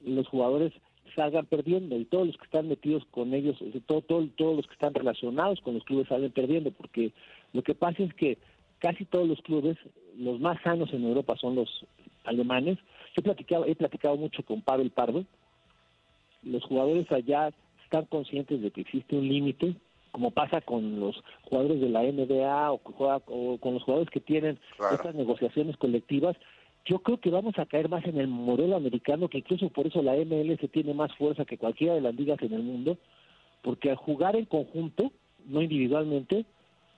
los 0.00 0.28
jugadores 0.28 0.72
salgan 1.16 1.46
perdiendo 1.46 1.96
y 1.96 2.04
todos 2.04 2.28
los 2.28 2.36
que 2.36 2.44
están 2.44 2.68
metidos 2.68 3.04
con 3.10 3.34
ellos, 3.34 3.56
todo, 3.86 4.02
todo, 4.02 4.28
todos 4.36 4.56
los 4.56 4.66
que 4.66 4.74
están 4.74 4.94
relacionados 4.94 5.60
con 5.60 5.74
los 5.74 5.84
clubes 5.84 6.08
salen 6.08 6.30
perdiendo, 6.30 6.70
porque 6.70 7.12
lo 7.52 7.62
que 7.62 7.74
pasa 7.74 8.02
es 8.02 8.14
que 8.14 8.38
casi 8.78 9.04
todos 9.04 9.28
los 9.28 9.40
clubes, 9.42 9.76
los 10.16 10.40
más 10.40 10.60
sanos 10.62 10.92
en 10.92 11.04
Europa 11.04 11.36
son 11.36 11.54
los 11.54 11.86
alemanes. 12.24 12.78
Yo 13.14 13.20
he 13.20 13.22
platicado, 13.22 13.64
he 13.64 13.74
platicado 13.74 14.16
mucho 14.16 14.42
con 14.42 14.62
Pavel 14.62 14.90
Pardo. 14.90 15.24
Los 16.42 16.64
jugadores 16.64 17.10
allá 17.10 17.50
están 17.84 18.04
conscientes 18.06 18.60
de 18.60 18.70
que 18.70 18.82
existe 18.82 19.16
un 19.16 19.28
límite, 19.28 19.74
como 20.12 20.30
pasa 20.30 20.60
con 20.60 21.00
los 21.00 21.22
jugadores 21.42 21.80
de 21.80 21.88
la 21.88 22.02
NBA 22.02 22.72
o, 22.72 22.78
con 23.58 23.74
los 23.74 23.82
jugadores 23.82 24.10
que 24.10 24.20
tienen 24.20 24.58
estas 24.92 25.14
negociaciones 25.14 25.76
colectivas. 25.76 26.36
Yo 26.84 27.00
creo 27.00 27.18
que 27.18 27.30
vamos 27.30 27.58
a 27.58 27.66
caer 27.66 27.88
más 27.88 28.04
en 28.06 28.18
el 28.18 28.28
modelo 28.28 28.76
americano, 28.76 29.28
que 29.28 29.38
incluso 29.38 29.68
por 29.68 29.86
eso 29.86 30.02
la 30.02 30.14
MLS 30.14 30.70
tiene 30.70 30.94
más 30.94 31.14
fuerza 31.16 31.44
que 31.44 31.58
cualquiera 31.58 31.94
de 31.94 32.00
las 32.00 32.14
ligas 32.14 32.40
en 32.42 32.52
el 32.52 32.62
mundo, 32.62 32.96
porque 33.62 33.90
al 33.90 33.96
jugar 33.96 34.36
en 34.36 34.46
conjunto, 34.46 35.12
no 35.46 35.60
individualmente, 35.60 36.46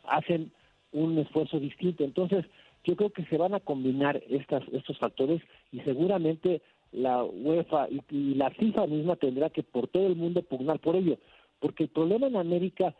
hacen 0.04 0.52
un 0.92 1.18
esfuerzo 1.18 1.58
distinto. 1.58 2.04
Entonces, 2.04 2.44
yo 2.84 2.96
creo 2.96 3.10
que 3.10 3.24
se 3.26 3.36
van 3.36 3.54
a 3.54 3.60
combinar 3.60 4.22
estas, 4.28 4.62
estos 4.72 4.98
factores 4.98 5.42
y 5.72 5.80
seguramente 5.80 6.62
la 6.92 7.22
UEFA 7.22 7.88
y, 7.88 8.34
la 8.34 8.50
FIFA 8.50 8.86
misma 8.86 9.16
tendrá 9.16 9.50
que 9.50 9.62
por 9.62 9.88
todo 9.88 10.06
el 10.06 10.16
mundo 10.16 10.42
pugnar 10.42 10.80
por 10.80 10.96
ello, 10.96 11.18
porque 11.60 11.84
el 11.84 11.90
problema 11.90 12.26
en 12.26 12.36
América 12.36 12.94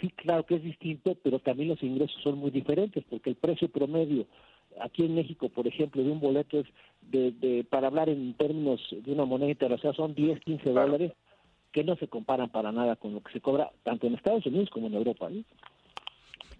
sí, 0.00 0.10
claro 0.10 0.44
que 0.44 0.56
es 0.56 0.62
distinto, 0.62 1.16
pero 1.22 1.38
también 1.38 1.70
los 1.70 1.82
ingresos 1.82 2.20
son 2.22 2.38
muy 2.38 2.50
diferentes, 2.50 3.04
porque 3.08 3.30
el 3.30 3.36
precio 3.36 3.68
promedio 3.68 4.26
aquí 4.80 5.04
en 5.04 5.14
México, 5.14 5.48
por 5.48 5.66
ejemplo, 5.66 6.02
de 6.02 6.10
un 6.10 6.20
boleto 6.20 6.60
es 6.60 6.66
de, 7.02 7.32
de 7.32 7.64
para 7.64 7.88
hablar 7.88 8.08
en 8.08 8.34
términos 8.34 8.80
de 8.90 9.12
una 9.12 9.24
moneda 9.24 9.50
internacional 9.50 9.96
son 9.96 10.14
10, 10.14 10.40
15 10.40 10.70
dólares 10.70 11.12
que 11.72 11.84
no 11.84 11.96
se 11.96 12.08
comparan 12.08 12.50
para 12.50 12.72
nada 12.72 12.96
con 12.96 13.14
lo 13.14 13.20
que 13.20 13.32
se 13.32 13.40
cobra 13.40 13.70
tanto 13.84 14.06
en 14.06 14.14
Estados 14.14 14.44
Unidos 14.46 14.70
como 14.70 14.88
en 14.88 14.94
Europa. 14.94 15.28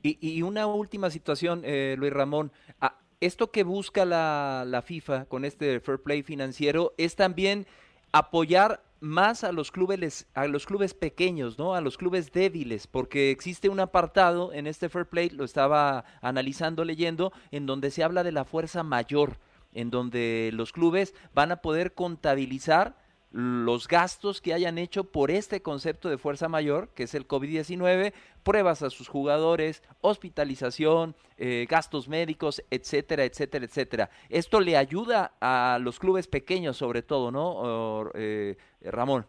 Y, 0.02 0.42
una 0.42 0.66
última 0.66 1.10
situación, 1.10 1.62
eh, 1.64 1.94
Luis 1.98 2.12
Ramón. 2.12 2.52
Ah, 2.80 2.96
esto 3.20 3.50
que 3.50 3.64
busca 3.64 4.04
la, 4.04 4.64
la 4.66 4.80
FIFA 4.80 5.26
con 5.26 5.44
este 5.44 5.80
fair 5.80 6.00
play 6.02 6.22
financiero 6.22 6.94
es 6.96 7.16
también 7.16 7.66
apoyar 8.12 8.82
más 9.00 9.44
a 9.44 9.52
los 9.52 9.70
clubes 9.70 10.26
a 10.34 10.46
los 10.46 10.66
clubes 10.66 10.94
pequeños, 10.94 11.58
¿no? 11.58 11.74
A 11.74 11.80
los 11.80 11.96
clubes 11.96 12.32
débiles, 12.32 12.86
porque 12.86 13.30
existe 13.30 13.68
un 13.68 13.80
apartado 13.80 14.52
en 14.52 14.66
este 14.66 14.88
Fair 14.88 15.06
Play, 15.06 15.30
lo 15.30 15.44
estaba 15.44 16.04
analizando, 16.20 16.84
leyendo, 16.84 17.32
en 17.50 17.66
donde 17.66 17.90
se 17.90 18.04
habla 18.04 18.22
de 18.22 18.32
la 18.32 18.44
fuerza 18.44 18.82
mayor, 18.82 19.38
en 19.72 19.90
donde 19.90 20.50
los 20.52 20.72
clubes 20.72 21.14
van 21.34 21.50
a 21.52 21.62
poder 21.62 21.94
contabilizar 21.94 22.96
los 23.32 23.86
gastos 23.86 24.40
que 24.40 24.52
hayan 24.52 24.78
hecho 24.78 25.04
por 25.04 25.30
este 25.30 25.62
concepto 25.62 26.08
de 26.08 26.18
fuerza 26.18 26.48
mayor, 26.48 26.92
que 26.94 27.04
es 27.04 27.14
el 27.14 27.28
COVID-19, 27.28 28.12
pruebas 28.42 28.82
a 28.82 28.90
sus 28.90 29.08
jugadores, 29.08 29.82
hospitalización, 30.00 31.14
eh, 31.38 31.66
gastos 31.68 32.08
médicos, 32.08 32.62
etcétera, 32.70 33.24
etcétera, 33.24 33.64
etcétera. 33.64 34.10
Esto 34.28 34.60
le 34.60 34.76
ayuda 34.76 35.32
a 35.40 35.78
los 35.80 35.98
clubes 35.98 36.26
pequeños 36.26 36.76
sobre 36.76 37.02
todo, 37.02 37.30
¿no, 37.30 38.10
eh, 38.14 38.56
Ramón? 38.82 39.26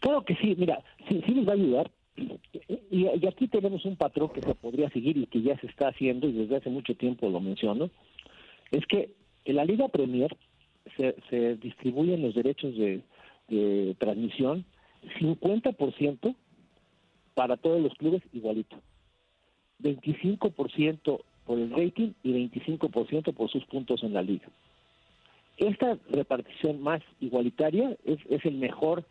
Claro 0.00 0.24
que 0.24 0.34
sí, 0.36 0.54
mira, 0.58 0.82
sí, 1.08 1.22
sí 1.24 1.32
les 1.32 1.46
va 1.46 1.52
a 1.52 1.54
ayudar. 1.54 1.90
Y, 2.16 3.06
y, 3.06 3.26
aquí 3.26 3.48
tenemos 3.48 3.84
un 3.86 3.96
patrón 3.96 4.28
que 4.30 4.42
se 4.42 4.54
podría 4.54 4.90
seguir 4.90 5.16
y 5.16 5.26
que 5.26 5.40
ya 5.40 5.58
se 5.58 5.68
está 5.68 5.88
haciendo 5.88 6.28
y 6.28 6.32
desde 6.32 6.56
hace 6.56 6.68
mucho 6.68 6.94
tiempo 6.94 7.30
lo 7.30 7.40
menciono, 7.40 7.88
es 8.70 8.84
que 8.86 9.14
en 9.46 9.56
la 9.56 9.64
Liga 9.64 9.88
Premier 9.88 10.36
se, 10.96 11.16
se 11.28 11.56
distribuyen 11.56 12.22
los 12.22 12.34
derechos 12.34 12.76
de, 12.76 13.02
de 13.48 13.94
transmisión, 13.98 14.64
50% 15.20 16.34
para 17.34 17.56
todos 17.56 17.80
los 17.80 17.94
clubes 17.94 18.22
igualito. 18.32 18.76
25% 19.82 21.20
por 21.46 21.58
el 21.58 21.70
rating 21.70 22.12
y 22.22 22.32
25% 22.32 23.34
por 23.34 23.50
sus 23.50 23.64
puntos 23.66 24.02
en 24.02 24.14
la 24.14 24.22
liga. 24.22 24.48
Esta 25.56 25.98
repartición 26.08 26.82
más 26.82 27.02
igualitaria 27.20 27.96
es, 28.04 28.18
es 28.28 28.44
el 28.44 28.54
mejor, 28.54 29.04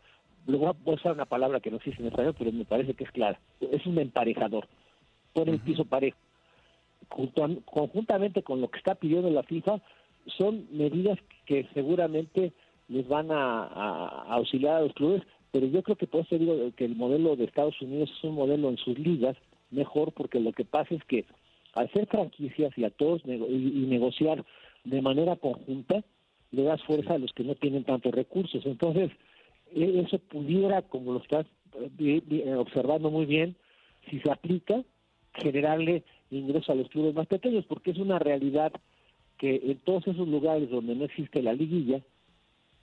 luego 0.48 0.76
voy 0.84 0.94
a 0.94 0.96
usar 0.96 1.14
una 1.14 1.26
palabra 1.26 1.60
que 1.60 1.70
no 1.70 1.78
existe 1.78 2.02
en 2.02 2.08
español, 2.08 2.36
pero 2.38 2.52
me 2.52 2.66
parece 2.66 2.94
que 2.94 3.04
es 3.04 3.12
clara, 3.12 3.40
es 3.60 3.86
un 3.86 4.00
emparejador, 4.00 4.68
pone 5.34 5.52
el 5.52 5.60
piso 5.60 5.86
parejo. 5.86 6.18
conjuntamente 7.66 8.42
con 8.42 8.62
lo 8.62 8.70
que 8.70 8.80
está 8.80 8.96
pidiendo 8.96 9.30
la 9.30 9.44
FIFA, 9.44 9.82
son 10.26 10.68
medidas 10.72 11.18
que 11.46 11.68
seguramente 11.74 12.54
les 12.88 13.08
van 13.08 13.32
a, 13.32 14.24
auxiliar 14.30 14.78
a 14.78 14.82
los 14.82 14.94
clubes, 14.94 15.22
pero 15.52 15.68
yo 15.68 15.82
creo 15.84 15.96
que 15.96 16.08
por 16.08 16.22
eso 16.22 16.38
que 16.76 16.86
el 16.86 16.96
modelo 16.96 17.36
de 17.36 17.46
Estados 17.46 17.80
Unidos 17.82 18.12
es 18.16 18.24
un 18.24 18.36
modelo 18.36 18.70
en 18.70 18.78
sus 18.78 18.98
ligas 18.98 19.38
mejor, 19.72 20.12
porque 20.14 20.40
lo 20.40 20.52
que 20.52 20.66
pasa 20.66 20.96
es 20.96 21.04
que 21.06 21.26
al 21.74 21.90
ser 21.92 22.08
franquicias 22.08 22.76
y 22.78 22.84
a 22.84 22.90
todos 22.90 23.22
y, 23.26 23.86
negociar 23.88 24.44
de 24.84 25.02
manera 25.02 25.36
conjunta, 25.36 26.04
le 26.52 26.64
das 26.64 26.82
fuerza 26.84 27.14
a 27.14 27.20
los 27.20 27.32
que 27.34 27.44
no 27.44 27.56
tienen 27.56 27.84
tantos 27.84 28.14
recursos. 28.14 28.66
Entonces, 28.66 29.12
e, 29.74 30.00
eso 30.00 30.18
pudiera, 30.18 30.82
como 30.82 31.14
lo 31.14 31.20
estás 31.20 31.46
eh, 32.00 32.22
eh, 32.30 32.56
observando 32.56 33.12
muy 33.12 33.26
bien, 33.26 33.56
si 34.10 34.20
se 34.20 34.32
aplica, 34.32 34.84
generarle 35.34 36.04
ingreso 36.32 36.72
a 36.72 36.76
los 36.76 36.90
clubes 36.90 37.14
más 37.14 37.28
pequeños, 37.28 37.66
porque 37.66 37.92
es 37.92 37.98
una 37.98 38.18
realidad 38.18 38.72
que 39.39 39.55
en 39.63 39.79
todos 39.79 40.05
esos 40.05 40.27
lugares 40.27 40.69
donde 40.69 40.96
no 40.96 41.05
existe 41.05 41.41
la 41.41 41.53
liguilla, 41.53 42.01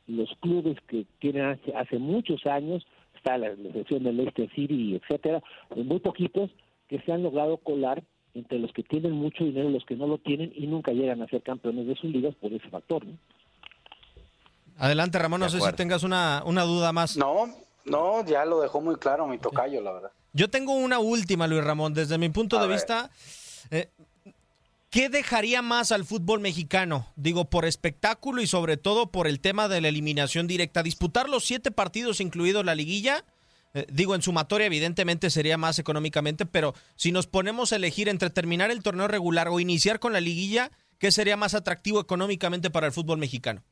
los 0.06 0.28
clubes 0.40 0.78
que 0.88 1.06
tienen 1.20 1.60
hace, 1.76 1.98
muchos 1.98 2.44
años, 2.46 2.84
está 3.14 3.38
la, 3.38 3.48
excepción 3.48 4.02
del 4.02 4.16
Leicester 4.16 4.50
City, 4.54 5.00
etcétera, 5.00 5.42
muy 5.76 6.00
poquitos 6.00 6.50
que 6.88 7.00
se 7.02 7.12
han 7.12 7.22
logrado 7.22 7.58
colar 7.58 8.02
entre 8.34 8.58
los 8.58 8.72
que 8.72 8.82
tienen 8.82 9.12
mucho 9.12 9.44
dinero 9.44 9.68
y 9.68 9.72
los 9.72 9.84
que 9.84 9.96
no 9.96 10.06
lo 10.06 10.18
tienen 10.18 10.52
y 10.54 10.66
nunca 10.66 10.92
llegan 10.92 11.22
a 11.22 11.28
ser 11.28 11.42
campeones 11.42 11.86
de 11.86 11.94
sus 11.94 12.10
ligas 12.10 12.34
por 12.36 12.52
ese 12.52 12.68
factor. 12.68 13.04
Adelante, 14.78 15.18
Ramón, 15.18 15.40
no 15.40 15.48
sé 15.48 15.60
si 15.60 15.72
tengas 15.72 16.02
una, 16.02 16.42
una 16.44 16.62
duda 16.62 16.92
más. 16.92 17.16
No, 17.16 17.46
no, 17.84 18.24
ya 18.24 18.44
lo 18.44 18.60
dejó 18.60 18.80
muy 18.80 18.96
claro 18.96 19.26
mi 19.26 19.38
tocayo, 19.38 19.80
la 19.80 19.92
verdad. 19.92 20.10
Yo 20.32 20.50
tengo 20.50 20.74
una 20.74 20.98
última, 20.98 21.46
Luis 21.46 21.64
Ramón. 21.64 21.94
Desde 21.94 22.18
mi 22.18 22.28
punto 22.28 22.60
de 22.60 22.68
vista, 22.68 23.10
eh, 23.70 23.88
¿qué 24.90 25.08
dejaría 25.08 25.62
más 25.62 25.92
al 25.92 26.04
fútbol 26.04 26.40
mexicano? 26.40 27.06
Digo, 27.16 27.50
por 27.50 27.64
espectáculo 27.64 28.42
y 28.42 28.46
sobre 28.46 28.76
todo 28.76 29.10
por 29.10 29.26
el 29.26 29.40
tema 29.40 29.68
de 29.68 29.80
la 29.80 29.88
eliminación 29.88 30.46
directa. 30.46 30.82
Disputar 30.82 31.28
los 31.28 31.44
siete 31.44 31.70
partidos, 31.70 32.20
incluido 32.20 32.62
la 32.62 32.74
liguilla, 32.74 33.24
eh, 33.76 33.84
digo, 33.92 34.14
en 34.14 34.22
sumatoria 34.22 34.66
evidentemente 34.66 35.28
sería 35.28 35.58
más 35.58 35.78
económicamente, 35.78 36.46
pero 36.46 36.72
si 36.94 37.12
nos 37.12 37.26
ponemos 37.26 37.72
a 37.72 37.76
elegir 37.76 38.08
entre 38.08 38.30
terminar 38.30 38.70
el 38.70 38.82
torneo 38.82 39.06
regular 39.06 39.48
o 39.48 39.60
iniciar 39.60 39.98
con 39.98 40.14
la 40.14 40.20
liguilla, 40.20 40.70
¿qué 40.98 41.10
sería 41.10 41.36
más 41.36 41.54
atractivo 41.54 42.00
económicamente 42.00 42.70
para 42.70 42.86
el 42.86 42.92
fútbol 42.94 43.18
mexicano? 43.18 43.62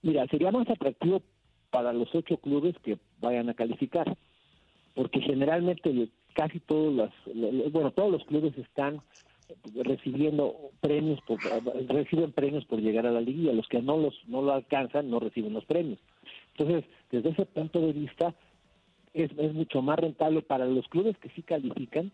Mira, 0.00 0.26
sería 0.28 0.50
más 0.50 0.66
atractivo 0.70 1.22
para 1.68 1.92
los 1.92 2.08
ocho 2.14 2.38
clubes 2.38 2.74
que 2.82 2.96
vayan 3.20 3.50
a 3.50 3.54
calificar, 3.54 4.16
porque 4.94 5.20
generalmente 5.20 6.08
casi 6.32 6.60
todos 6.60 6.94
los, 6.94 7.10
bueno, 7.70 7.90
todos 7.90 8.12
los 8.12 8.24
clubes 8.24 8.56
están 8.56 9.02
recibiendo 9.74 10.54
premios 10.80 11.20
por, 11.26 11.38
reciben 11.88 12.32
premios 12.32 12.64
por 12.64 12.80
llegar 12.80 13.06
a 13.06 13.12
la 13.12 13.20
liguilla 13.20 13.52
los 13.52 13.68
que 13.68 13.82
no 13.82 13.98
los 13.98 14.14
no 14.26 14.42
lo 14.42 14.52
alcanzan 14.52 15.10
no 15.10 15.20
reciben 15.20 15.52
los 15.52 15.64
premios 15.64 15.98
entonces 16.56 16.84
desde 17.10 17.30
ese 17.30 17.46
punto 17.46 17.80
de 17.80 17.92
vista 17.92 18.34
es, 19.12 19.30
es 19.38 19.54
mucho 19.54 19.82
más 19.82 19.98
rentable 19.98 20.42
para 20.42 20.66
los 20.66 20.88
clubes 20.88 21.16
que 21.18 21.28
sí 21.30 21.42
califican 21.42 22.10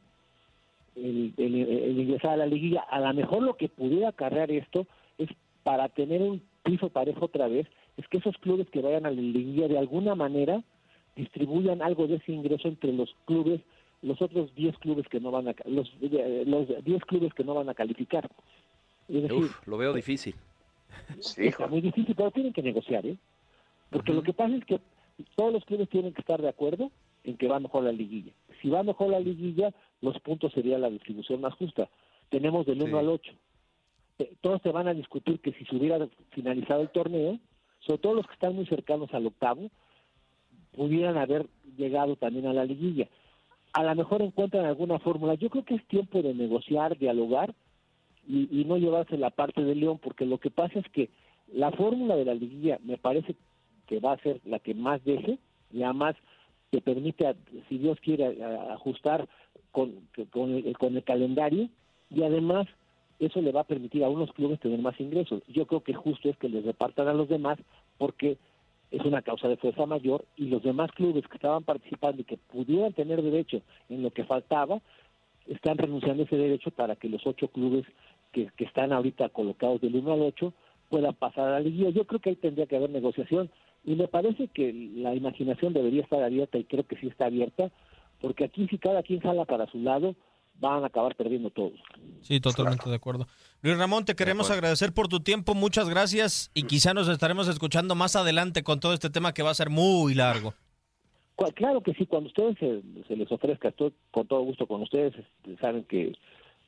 el, 0.96 1.34
ingresar 1.98 2.32
a 2.32 2.36
la 2.36 2.46
liguilla. 2.46 2.80
A 2.80 3.00
lo 3.00 3.12
mejor 3.14 3.42
lo 3.42 3.56
que 3.56 3.68
pudiera 3.68 4.08
acarrear 4.08 4.50
esto 4.50 4.86
es 5.18 5.28
para 5.62 5.88
tener 5.88 6.22
un 6.22 6.42
piso 6.62 6.90
parejo 6.90 7.26
otra 7.26 7.48
vez, 7.48 7.66
es 7.96 8.06
que 8.08 8.18
esos 8.18 8.36
clubes 8.38 8.68
que 8.70 8.80
vayan 8.80 9.06
a 9.06 9.10
la 9.10 9.20
liguilla 9.20 9.68
de 9.68 9.78
alguna 9.78 10.14
manera 10.14 10.62
distribuyan 11.16 11.82
algo 11.82 12.06
de 12.06 12.16
ese 12.16 12.32
ingreso 12.32 12.68
entre 12.68 12.92
los 12.92 13.14
clubes, 13.26 13.60
los 14.02 14.20
otros 14.22 14.54
10 14.54 14.78
clubes 14.78 15.06
que 15.08 15.20
no 15.20 15.30
van 15.30 15.48
a 15.48 15.54
los 15.66 15.92
los 16.46 16.84
10 16.84 17.04
clubes 17.04 17.34
que 17.34 17.44
no 17.44 17.54
van 17.54 17.68
a 17.68 17.74
calificar. 17.74 18.28
lo 19.08 19.76
veo 19.76 19.92
difícil. 19.92 20.34
Sí, 21.20 21.46
está 21.46 21.66
muy 21.66 21.80
difícil, 21.80 22.14
pero 22.14 22.30
tienen 22.30 22.52
que 22.52 22.62
negociar, 22.62 23.06
¿eh? 23.06 23.16
Porque 23.90 24.12
lo 24.12 24.22
que 24.22 24.32
pasa 24.32 24.56
es 24.56 24.64
que 24.64 24.80
todos 25.36 25.52
los 25.52 25.64
clubes 25.64 25.88
tienen 25.88 26.12
que 26.12 26.20
estar 26.20 26.40
de 26.40 26.48
acuerdo 26.48 26.90
en 27.24 27.36
que 27.36 27.48
va 27.48 27.60
mejor 27.60 27.84
la 27.84 27.92
liguilla. 27.92 28.32
Si 28.62 28.68
va 28.68 28.82
mejor 28.82 29.10
la 29.10 29.20
liguilla, 29.20 29.72
los 30.00 30.18
puntos 30.20 30.52
sería 30.52 30.78
la 30.78 30.90
distribución 30.90 31.40
más 31.40 31.54
justa. 31.54 31.88
Tenemos 32.30 32.66
del 32.66 32.82
1 32.82 32.98
al 32.98 33.08
8. 33.08 33.32
Eh, 34.20 34.32
todos 34.40 34.62
se 34.62 34.70
van 34.70 34.88
a 34.88 34.94
discutir 34.94 35.40
que 35.40 35.52
si 35.52 35.64
se 35.64 35.76
hubiera 35.76 36.08
finalizado 36.30 36.82
el 36.82 36.90
torneo, 36.90 37.38
sobre 37.80 37.98
todo 37.98 38.14
los 38.14 38.26
que 38.26 38.34
están 38.34 38.54
muy 38.54 38.66
cercanos 38.66 39.12
al 39.12 39.26
octavo, 39.26 39.70
pudieran 40.72 41.16
haber 41.16 41.46
llegado 41.76 42.16
también 42.16 42.46
a 42.46 42.52
la 42.52 42.64
liguilla. 42.64 43.08
A 43.72 43.84
lo 43.84 43.94
mejor 43.94 44.22
encuentran 44.22 44.64
alguna 44.64 44.98
fórmula. 44.98 45.34
Yo 45.34 45.48
creo 45.50 45.64
que 45.64 45.76
es 45.76 45.86
tiempo 45.86 46.22
de 46.22 46.34
negociar, 46.34 46.98
dialogar 46.98 47.54
y, 48.26 48.64
no 48.64 48.76
llevarse 48.76 49.16
la 49.16 49.30
parte 49.30 49.64
de 49.64 49.74
León, 49.74 49.98
porque 50.02 50.24
lo 50.24 50.38
que 50.38 50.50
pasa 50.50 50.78
es 50.78 50.88
que 50.90 51.10
la 51.52 51.72
fórmula 51.72 52.16
de 52.16 52.24
la 52.24 52.34
liguilla 52.34 52.78
me 52.84 52.96
parece 52.96 53.34
que 53.86 53.98
va 53.98 54.12
a 54.12 54.22
ser 54.22 54.40
la 54.44 54.60
que 54.60 54.74
más 54.74 55.04
deje 55.04 55.38
y 55.72 55.82
además 55.82 56.16
te 56.70 56.80
permite, 56.80 57.34
si 57.68 57.78
Dios 57.78 57.98
quiere, 58.00 58.42
ajustar 58.70 59.28
con, 59.72 59.94
con, 60.30 60.54
el, 60.54 60.78
con 60.78 60.96
el 60.96 61.02
calendario 61.02 61.68
y 62.08 62.22
además 62.22 62.68
eso 63.18 63.40
le 63.42 63.52
va 63.52 63.62
a 63.62 63.66
permitir 63.66 64.04
a 64.04 64.08
unos 64.08 64.32
clubes 64.32 64.60
tener 64.60 64.78
más 64.80 64.98
ingresos. 65.00 65.42
Yo 65.48 65.66
creo 65.66 65.82
que 65.82 65.94
justo 65.94 66.28
es 66.28 66.36
que 66.36 66.48
les 66.48 66.64
repartan 66.64 67.08
a 67.08 67.14
los 67.14 67.28
demás 67.28 67.58
porque 67.98 68.38
es 68.90 69.04
una 69.04 69.22
causa 69.22 69.48
de 69.48 69.56
fuerza 69.56 69.86
mayor 69.86 70.24
y 70.36 70.46
los 70.46 70.62
demás 70.62 70.90
clubes 70.92 71.26
que 71.28 71.36
estaban 71.36 71.64
participando 71.64 72.22
y 72.22 72.24
que 72.24 72.36
pudieran 72.36 72.92
tener 72.92 73.22
derecho 73.22 73.62
en 73.88 74.02
lo 74.02 74.10
que 74.10 74.24
faltaba, 74.24 74.80
están 75.46 75.78
renunciando 75.78 76.22
a 76.22 76.26
ese 76.26 76.36
derecho 76.36 76.70
para 76.70 76.96
que 76.96 77.08
los 77.08 77.26
ocho 77.26 77.48
clubes 77.48 77.84
que, 78.32 78.50
que 78.56 78.64
están 78.64 78.92
ahorita 78.92 79.28
colocados 79.30 79.80
del 79.80 79.96
1 79.96 80.12
al 80.12 80.22
8 80.22 80.52
puedan 80.88 81.14
pasar 81.14 81.48
a 81.48 81.52
la 81.52 81.60
liguilla. 81.60 81.90
Yo 81.90 82.04
creo 82.04 82.20
que 82.20 82.30
ahí 82.30 82.36
tendría 82.36 82.66
que 82.66 82.76
haber 82.76 82.90
negociación 82.90 83.50
y 83.84 83.94
me 83.94 84.08
parece 84.08 84.48
que 84.48 84.72
la 84.72 85.14
imaginación 85.14 85.72
debería 85.72 86.02
estar 86.02 86.22
abierta 86.22 86.58
y 86.58 86.64
creo 86.64 86.84
que 86.84 86.96
sí 86.96 87.06
está 87.06 87.26
abierta, 87.26 87.70
porque 88.20 88.44
aquí 88.44 88.66
si 88.68 88.78
cada 88.78 89.02
quien 89.02 89.20
jala 89.20 89.44
para 89.44 89.66
su 89.66 89.78
lado, 89.78 90.14
van 90.60 90.84
a 90.84 90.86
acabar 90.86 91.14
perdiendo 91.16 91.50
todos. 91.50 91.80
Sí, 92.20 92.40
totalmente 92.40 92.88
de 92.88 92.96
acuerdo. 92.96 93.26
Luis 93.62 93.78
Ramón, 93.78 94.04
te 94.04 94.14
queremos 94.14 94.50
agradecer 94.50 94.92
por 94.92 95.08
tu 95.08 95.20
tiempo, 95.20 95.54
muchas 95.54 95.88
gracias 95.88 96.50
y 96.54 96.64
quizá 96.64 96.94
nos 96.94 97.08
estaremos 97.08 97.48
escuchando 97.48 97.94
más 97.94 98.14
adelante 98.14 98.62
con 98.62 98.78
todo 98.78 98.92
este 98.92 99.10
tema 99.10 99.32
que 99.32 99.42
va 99.42 99.50
a 99.50 99.54
ser 99.54 99.70
muy 99.70 100.14
largo. 100.14 100.54
Claro 101.54 101.80
que 101.80 101.94
sí, 101.94 102.04
cuando 102.04 102.28
ustedes 102.28 102.58
se, 102.58 103.16
les 103.16 103.32
ofrezca, 103.32 103.68
estoy 103.68 103.94
con 104.10 104.26
todo 104.26 104.42
gusto 104.42 104.66
con 104.66 104.82
ustedes, 104.82 105.14
este, 105.14 105.56
saben 105.56 105.84
que 105.84 106.12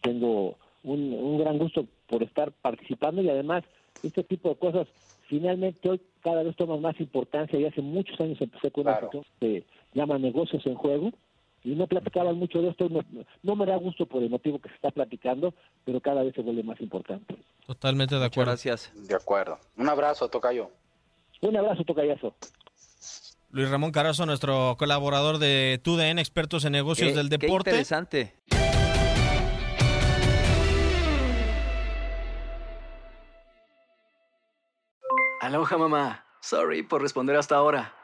tengo 0.01 0.57
un, 0.83 1.13
un 1.13 1.39
gran 1.39 1.59
gusto 1.59 1.87
por 2.09 2.23
estar 2.23 2.53
participando 2.53 3.21
y 3.21 3.29
además 3.29 3.65
este 4.03 4.25
tipo 4.25 4.49
de 4.49 4.57
cosas 4.57 4.89
finalmente 5.29 5.89
hoy 5.89 6.01
cada 6.23 6.43
vez 6.43 6.57
toma 6.57 6.79
más 6.79 6.99
importancia 7.01 7.59
y 7.59 7.67
hace 7.67 7.83
muchos 7.83 8.19
años 8.21 8.41
empecé 8.41 8.71
con 8.71 8.87
una 8.87 8.99
cuestión 8.99 9.25
que 9.41 9.65
se 9.93 9.99
llama 9.99 10.19
negocios 10.19 10.65
en 10.67 10.75
juego 10.75 11.13
y 11.65 11.75
no 11.75 11.87
platicaban 11.87 12.37
mucho 12.37 12.61
de 12.61 12.71
esto, 12.71 12.89
no, 13.43 13.57
me 13.57 13.67
da 13.67 13.77
gusto 13.77 14.07
por 14.07 14.23
el 14.23 14.31
motivo 14.31 14.59
que 14.59 14.69
se 14.69 14.75
está 14.75 14.91
platicando, 14.91 15.55
pero 15.85 16.01
cada 16.01 16.23
vez 16.23 16.35
se 16.35 16.43
vuelve 16.43 16.63
más 16.63 16.81
importante. 16.81 17.37
Totalmente 17.67 18.17
de 18.17 18.25
acuerdo. 18.25 18.53
gracias. 18.53 18.93
De 18.95 19.15
acuerdo. 19.15 19.59
Un 19.77 19.89
abrazo, 19.89 20.29
Tocayo. 20.29 20.71
Un 21.41 21.57
abrazo, 21.57 21.85
Tocayazo. 21.85 22.35
Luis 23.51 23.71
Ramón 23.71 23.93
Carazo, 23.93 24.25
nuestro 24.25 24.77
colaborador 24.79 25.39
de 25.39 25.79
TUDN, 25.85 26.19
expertos 26.19 26.65
en 26.65 26.73
negocios 26.73 27.15
del 27.15 27.29
deporte. 27.29 27.71
Qué 27.71 27.77
interesante. 27.77 28.35
Aloha 35.43 35.77
mamá. 35.77 36.25
Sorry 36.41 36.83
por 36.83 37.03
responder 37.03 37.37
hasta 37.37 37.57
ahora. 37.57 37.95